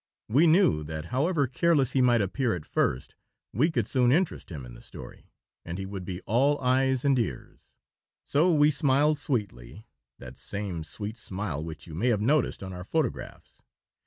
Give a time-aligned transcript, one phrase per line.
[0.27, 3.13] We knew that, however careless he might appear at first,
[3.53, 5.29] we could soon interest him in the story,
[5.63, 7.71] and he would be all eyes and ears.
[8.25, 9.85] So we smiled sweetly
[10.17, 13.61] that same sweet smile which you may have noticed on our photographs.